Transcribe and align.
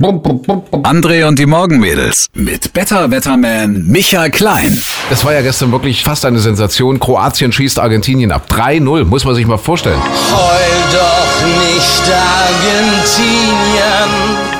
André 0.00 1.26
und 1.26 1.40
die 1.40 1.46
Morgenmädels 1.46 2.28
mit 2.32 2.72
Better 2.72 3.10
Wetterman 3.10 3.84
Michael 3.88 4.30
Klein. 4.30 4.80
Das 5.10 5.24
war 5.24 5.34
ja 5.34 5.42
gestern 5.42 5.72
wirklich 5.72 6.04
fast 6.04 6.24
eine 6.24 6.38
Sensation. 6.38 7.00
Kroatien 7.00 7.50
schießt 7.50 7.80
Argentinien 7.80 8.30
ab. 8.30 8.46
3-0, 8.48 9.04
muss 9.04 9.24
man 9.24 9.34
sich 9.34 9.44
mal 9.44 9.58
vorstellen. 9.58 10.00
Heul 10.00 10.60
doch 10.92 11.46
nicht 11.72 12.02
Argentinien. 12.14 13.87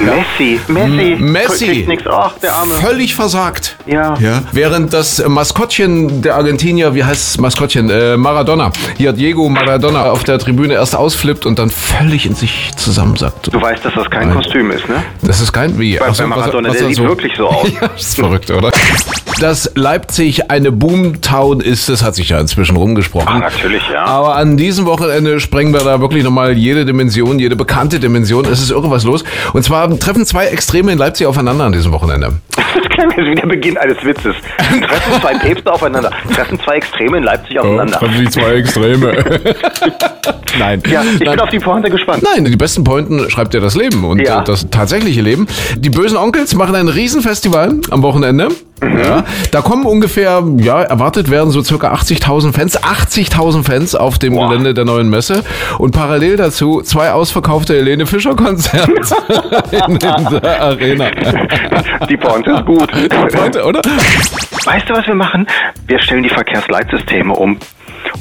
Messi, 0.00 0.60
Messi. 0.68 1.16
Messi. 1.18 1.66
Kriegt 1.66 1.88
nix. 1.88 2.02
Ach, 2.06 2.32
der 2.42 2.54
Arme. 2.54 2.74
Völlig 2.74 3.14
versagt. 3.14 3.76
Ja. 3.86 4.14
ja. 4.20 4.42
Während 4.52 4.92
das 4.92 5.26
Maskottchen 5.26 6.22
der 6.22 6.36
Argentinier, 6.36 6.94
wie 6.94 7.04
heißt 7.04 7.34
das 7.34 7.38
Maskottchen? 7.40 7.90
Äh, 7.90 8.16
Maradona. 8.16 8.70
Hier 8.96 9.12
Diego 9.12 9.48
Maradona 9.48 10.10
auf 10.10 10.24
der 10.24 10.38
Tribüne 10.38 10.74
erst 10.74 10.94
ausflippt 10.94 11.46
und 11.46 11.58
dann 11.58 11.70
völlig 11.70 12.26
in 12.26 12.34
sich 12.34 12.70
zusammensackt. 12.76 13.52
Du 13.52 13.60
weißt, 13.60 13.84
dass 13.84 13.94
das 13.94 14.08
kein 14.10 14.28
Nein. 14.28 14.36
Kostüm 14.36 14.70
ist, 14.70 14.88
ne? 14.88 15.02
Das 15.22 15.40
ist 15.40 15.52
kein 15.52 15.78
wie. 15.78 15.96
Bei, 15.98 16.12
so, 16.12 16.22
bei 16.22 16.30
was- 16.30 16.36
Maradona, 16.36 16.68
was 16.68 16.76
der 16.76 16.82
er 16.86 16.88
sieht 16.88 16.96
so- 16.98 17.04
wirklich 17.04 17.32
so 17.36 17.48
aus. 17.48 17.68
Ja, 17.80 17.86
ist 17.96 18.16
verrückt, 18.16 18.50
oder? 18.50 18.70
Dass 19.40 19.70
Leipzig 19.76 20.50
eine 20.50 20.72
Boomtown 20.72 21.60
ist, 21.60 21.88
das 21.88 22.02
hat 22.02 22.14
sich 22.16 22.30
ja 22.30 22.40
inzwischen 22.40 22.76
rumgesprochen. 22.76 23.28
Ach, 23.30 23.38
natürlich, 23.38 23.82
ja. 23.92 24.04
Aber 24.04 24.34
an 24.36 24.56
diesem 24.56 24.86
Wochenende 24.86 25.38
sprengen 25.38 25.72
wir 25.72 25.80
da 25.80 26.00
wirklich 26.00 26.24
nochmal 26.24 26.56
jede 26.58 26.84
Dimension, 26.84 27.38
jede 27.38 27.54
bekannte 27.54 28.00
Dimension. 28.00 28.44
Es 28.46 28.60
ist 28.60 28.70
irre 28.70 28.90
was 28.90 29.04
los. 29.04 29.22
Und 29.52 29.62
zwar 29.62 29.87
treffen 29.98 30.26
zwei 30.26 30.46
Extreme 30.46 30.92
in 30.92 30.98
Leipzig 30.98 31.26
aufeinander 31.26 31.64
an 31.64 31.72
diesem 31.72 31.92
Wochenende. 31.92 32.32
Das 33.08 33.14
klang 33.14 33.26
jetzt 33.26 33.30
wie 33.30 33.34
der 33.34 33.46
Beginn 33.46 33.76
eines 33.78 34.04
Witzes. 34.04 34.34
Treffen 34.58 35.20
zwei 35.20 35.34
Päpste 35.38 35.72
aufeinander. 35.72 36.10
Treffen 36.34 36.58
zwei 36.60 36.74
Extreme 36.76 37.18
in 37.18 37.22
Leipzig 37.24 37.58
aufeinander. 37.58 38.00
die 38.18 38.28
zwei 38.28 38.54
Extreme. 38.54 39.12
Nein. 40.58 40.82
Ja, 40.90 41.02
ich 41.02 41.18
bin 41.18 41.28
Nein. 41.28 41.40
auf 41.40 41.50
die 41.50 41.58
Pointe 41.58 41.90
gespannt. 41.90 42.22
Nein, 42.34 42.44
die 42.44 42.56
besten 42.56 42.84
Pointen 42.84 43.28
schreibt 43.30 43.54
ja 43.54 43.60
das 43.60 43.74
Leben 43.76 44.04
und 44.04 44.18
Ja. 44.20 44.40
äh, 44.40 44.44
das 44.44 44.68
tatsächliche 44.70 45.20
Leben. 45.20 45.46
Die 45.76 45.90
bösen 45.90 46.16
Onkels 46.16 46.54
machen 46.54 46.74
ein 46.74 46.88
Riesenfestival 46.88 47.74
am 47.90 48.02
Wochenende. 48.02 48.48
Mhm. 48.80 48.98
Ja, 49.00 49.24
da 49.50 49.60
kommen 49.60 49.86
ungefähr, 49.86 50.40
ja, 50.58 50.82
erwartet 50.82 51.30
werden 51.30 51.50
so 51.50 51.62
circa 51.62 51.92
80.000 51.94 52.52
Fans, 52.52 52.80
80.000 52.80 53.64
Fans 53.64 53.94
auf 53.96 54.18
dem 54.20 54.34
Boah. 54.34 54.48
Gelände 54.48 54.72
der 54.72 54.84
neuen 54.84 55.10
Messe 55.10 55.42
und 55.78 55.90
parallel 55.90 56.36
dazu 56.36 56.80
zwei 56.82 57.10
ausverkaufte 57.10 57.74
Helene 57.74 58.06
Fischer 58.06 58.36
Konzerte 58.36 58.92
in 59.88 59.98
der 59.98 60.60
Arena. 60.62 61.06
Die 62.08 62.16
Pointe 62.16 62.52
ist 62.52 62.64
gut. 62.66 62.87
Pointe, 63.32 63.64
oder? 63.64 63.80
Weißt 64.64 64.88
du, 64.88 64.94
was 64.94 65.06
wir 65.06 65.14
machen? 65.14 65.46
Wir 65.86 66.00
stellen 66.00 66.22
die 66.22 66.28
Verkehrsleitsysteme 66.30 67.32
um. 67.34 67.58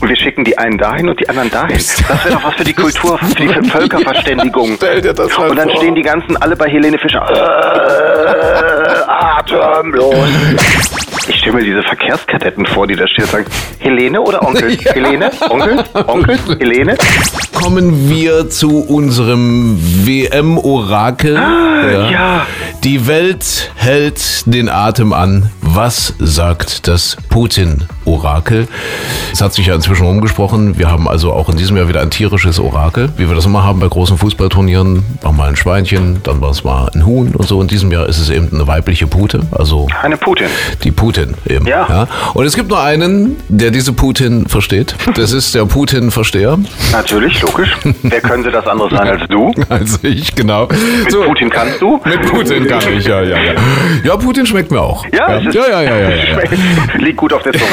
Und 0.00 0.08
wir 0.08 0.16
schicken 0.16 0.44
die 0.44 0.56
einen 0.58 0.78
dahin 0.78 1.08
und 1.08 1.20
die 1.20 1.28
anderen 1.28 1.50
dahin. 1.50 1.76
Das 1.76 2.08
wäre 2.24 2.34
doch 2.34 2.44
was 2.44 2.54
für 2.54 2.64
die 2.64 2.72
Kultur, 2.72 3.18
für 3.18 3.34
die 3.34 3.48
Völkerverständigung. 3.70 4.74
Stell 4.76 5.00
dir 5.00 5.12
das 5.12 5.36
mal 5.38 5.50
Und 5.50 5.56
dann 5.56 5.68
vor. 5.70 5.78
stehen 5.78 5.94
die 5.94 6.02
ganzen 6.02 6.36
alle 6.38 6.56
bei 6.56 6.68
Helene 6.68 6.98
Fischer. 6.98 7.22
Äh, 7.30 9.10
atemlos. 9.10 10.14
Ich 11.28 11.36
stelle 11.36 11.56
mir 11.56 11.64
diese 11.64 11.82
Verkehrskadetten 11.82 12.66
vor, 12.66 12.86
die 12.86 12.94
da 12.96 13.06
stehen 13.08 13.24
und 13.24 13.30
sagen, 13.30 13.46
Helene 13.78 14.20
oder 14.20 14.42
Onkel? 14.46 14.76
Helene? 14.94 15.30
Onkel? 15.50 15.84
Onkel? 16.06 16.38
Helene? 16.58 16.96
Kommen 17.52 18.08
wir 18.08 18.48
zu 18.50 18.80
unserem 18.80 19.78
WM-Orakel. 20.06 21.36
Ah, 21.36 22.10
ja. 22.10 22.46
Die 22.86 23.08
Welt 23.08 23.72
hält 23.74 24.46
den 24.46 24.68
Atem 24.68 25.12
an. 25.12 25.50
Was 25.60 26.14
sagt 26.20 26.86
das 26.86 27.16
Putin-Orakel? 28.16 28.66
Es 29.32 29.40
hat 29.40 29.52
sich 29.52 29.66
ja 29.66 29.74
inzwischen 29.74 30.06
rumgesprochen. 30.06 30.78
Wir 30.78 30.90
haben 30.90 31.08
also 31.08 31.32
auch 31.32 31.48
in 31.48 31.56
diesem 31.56 31.76
Jahr 31.76 31.88
wieder 31.88 32.00
ein 32.00 32.10
tierisches 32.10 32.58
Orakel, 32.58 33.10
wie 33.16 33.28
wir 33.28 33.34
das 33.34 33.44
immer 33.46 33.64
haben 33.64 33.80
bei 33.80 33.88
großen 33.88 34.16
Fußballturnieren. 34.18 35.04
War 35.22 35.32
mal 35.32 35.48
ein 35.48 35.56
Schweinchen, 35.56 36.20
dann 36.22 36.40
war 36.40 36.50
es 36.50 36.64
mal 36.64 36.88
ein 36.94 37.04
Huhn 37.04 37.34
und 37.34 37.46
so. 37.46 37.60
In 37.60 37.68
diesem 37.68 37.92
Jahr 37.92 38.08
ist 38.08 38.18
es 38.18 38.30
eben 38.30 38.48
eine 38.52 38.66
weibliche 38.66 39.06
Pute, 39.06 39.40
also 39.52 39.86
Eine 40.02 40.16
Putin. 40.16 40.46
die 40.82 40.90
Putin 40.90 41.34
eben. 41.48 41.66
Ja. 41.66 42.08
Und 42.34 42.46
es 42.46 42.54
gibt 42.54 42.68
nur 42.70 42.80
einen, 42.80 43.36
der 43.48 43.70
diese 43.70 43.92
Putin 43.92 44.46
versteht. 44.46 44.94
Das 45.14 45.32
ist 45.32 45.54
der 45.54 45.64
Putin-Versteher. 45.66 46.58
Natürlich, 46.92 47.40
logisch. 47.42 47.76
Wer 48.02 48.20
könnte 48.20 48.50
das 48.50 48.66
anderes 48.66 48.92
sein 48.92 49.08
als 49.08 49.22
du? 49.28 49.52
Also 49.68 49.98
ich, 50.02 50.34
genau. 50.34 50.68
Mit 50.68 51.26
Putin 51.26 51.50
kannst 51.50 51.80
du? 51.82 52.00
Mit 52.04 52.22
Putin 52.22 52.66
kann 52.66 52.80
ich, 52.96 53.04
ja, 53.04 53.20
ja, 53.20 53.36
ja. 53.36 53.52
Ja, 54.04 54.16
Putin 54.16 54.46
schmeckt 54.46 54.70
mir 54.70 54.80
auch. 54.80 55.04
Ja, 55.12 55.38
ja, 55.38 55.50
ja, 55.50 55.66
ja, 55.68 55.82
ja, 55.82 55.98
ja, 55.98 56.10
ja. 56.10 56.38
Liegt 56.98 57.16
gut 57.16 57.32
auf 57.32 57.42
der 57.42 57.52
Zunge. 57.52 57.66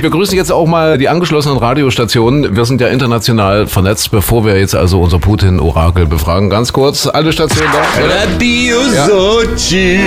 Wir 0.00 0.10
grüßen 0.10 0.36
jetzt 0.36 0.52
auch 0.52 0.66
mal 0.66 0.98
die 0.98 1.08
angeschlossenen 1.08 1.58
Radiostationen. 1.58 2.56
Wir 2.56 2.64
sind 2.64 2.80
ja 2.80 2.88
international 2.88 3.66
vernetzt, 3.66 4.10
bevor 4.10 4.44
wir 4.44 4.58
jetzt 4.58 4.74
also 4.74 5.00
unser 5.00 5.18
Putin-Orakel 5.18 6.06
befragen. 6.06 6.50
Ganz 6.50 6.72
kurz, 6.72 7.06
alle 7.06 7.32
Stationen 7.32 7.70
da. 7.72 7.80
Radio 8.14 8.76
Sochi, 9.06 9.98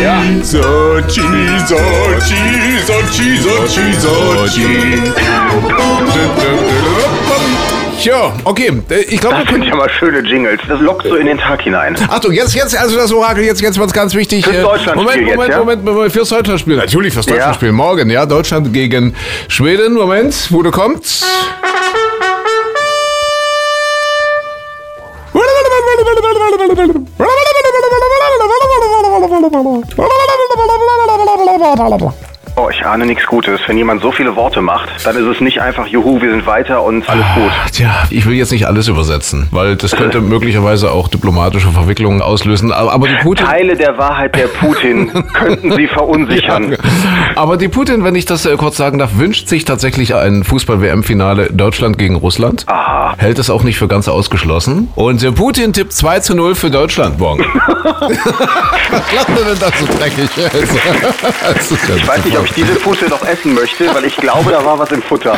Sochi, 0.43 1.21
Sochi, 1.67 2.41
Sochi, 2.85 3.37
Sochi, 3.37 3.93
Sochi. 3.99 5.01
Ja, 8.07 8.31
okay. 8.45 8.71
Ich 9.09 9.19
glaube, 9.19 9.35
Das 9.43 9.49
sind 9.53 9.65
ja 9.65 9.75
mal 9.75 9.89
schöne 9.89 10.19
Jingles. 10.19 10.61
Das 10.69 10.79
lockt 10.79 11.05
so 11.05 11.15
in 11.17 11.25
den 11.27 11.37
Tag 11.37 11.61
hinein. 11.61 11.93
Achtung, 12.09 12.31
jetzt, 12.31 12.55
jetzt, 12.55 12.73
also 12.77 12.95
das 12.95 13.11
Orakel, 13.11 13.43
jetzt, 13.43 13.59
jetzt 13.59 13.77
wird's 13.77 13.91
ganz 13.91 14.15
wichtig. 14.15 14.45
Fürs 14.45 14.55
Äh, 14.55 14.61
Deutschlandspiel 14.61 15.03
Moment, 15.03 15.27
jetzt, 15.27 15.35
Moment, 15.35 15.51
ja? 15.51 15.59
Moment, 15.59 15.83
Moment, 15.83 16.13
fürs 16.13 16.29
Deutschlandspiel. 16.29 16.77
Natürlich 16.77 17.13
fürs 17.13 17.25
Ja. 17.25 17.33
Deutschlandspiel. 17.33 17.71
Morgen, 17.73 18.09
ja, 18.09 18.25
Deutschland 18.25 18.71
gegen 18.71 19.13
Schweden. 19.49 19.95
Moment, 19.95 20.33
wo 20.51 20.63
du 20.63 20.71
kommst. 20.71 21.25
Oh, 32.55 32.69
ahne 32.87 33.05
nichts 33.05 33.25
Gutes. 33.25 33.59
Wenn 33.67 33.77
jemand 33.77 34.01
so 34.01 34.11
viele 34.11 34.35
Worte 34.35 34.61
macht, 34.61 34.89
dann 35.05 35.15
ist 35.15 35.25
es 35.25 35.41
nicht 35.41 35.61
einfach, 35.61 35.87
juhu, 35.87 36.21
wir 36.21 36.31
sind 36.31 36.45
weiter 36.45 36.83
und 36.83 37.07
alles 37.09 37.25
gut. 37.35 37.51
Tja, 37.71 38.07
ich 38.09 38.25
will 38.25 38.35
jetzt 38.35 38.51
nicht 38.51 38.67
alles 38.67 38.87
übersetzen, 38.87 39.47
weil 39.51 39.75
das 39.75 39.95
könnte 39.95 40.21
möglicherweise 40.21 40.91
auch 40.91 41.07
diplomatische 41.07 41.69
Verwicklungen 41.69 42.21
auslösen. 42.21 42.71
Aber 42.71 43.07
die 43.07 43.15
Putin. 43.15 43.45
Teile 43.45 43.75
der 43.75 43.97
Wahrheit 43.97 44.35
der 44.35 44.47
Putin 44.47 45.11
könnten 45.33 45.71
sie 45.73 45.87
verunsichern. 45.87 46.75
Aber 47.35 47.57
die 47.57 47.67
Putin, 47.67 48.03
wenn 48.03 48.15
ich 48.15 48.25
das 48.25 48.45
äh, 48.45 48.55
kurz 48.57 48.77
sagen 48.77 48.99
darf, 48.99 49.17
wünscht 49.17 49.47
sich 49.47 49.65
tatsächlich 49.65 50.15
ein 50.15 50.43
Fußball-WM-Finale 50.43 51.49
Deutschland 51.51 51.97
gegen 51.97 52.15
Russland. 52.15 52.63
Aha. 52.67 53.15
Hält 53.17 53.39
es 53.39 53.49
auch 53.49 53.63
nicht 53.63 53.77
für 53.77 53.87
ganz 53.87 54.07
ausgeschlossen. 54.07 54.89
Und 54.95 55.21
der 55.21 55.31
Putin 55.31 55.73
tippt 55.73 55.93
2 55.93 56.19
zu 56.19 56.35
0 56.35 56.55
für 56.55 56.69
Deutschland 56.69 57.19
morgen. 57.19 57.45
Was 58.89 59.13
lacht 59.13 59.29
denn 59.29 59.59
da 59.59 59.67
so 59.77 59.85
dreckig? 59.97 60.29
Ich 61.95 62.07
weiß 62.07 62.25
nicht, 62.25 62.37
ob 62.37 62.45
ich 62.45 62.53
diese 62.53 62.76
Puste 62.79 63.09
noch 63.09 63.23
essen 63.25 63.53
möchte, 63.53 63.93
weil 63.93 64.05
ich 64.05 64.15
glaube, 64.17 64.51
da 64.51 64.63
war 64.63 64.77
was 64.79 64.91
im 64.91 65.01
Futter. 65.01 65.37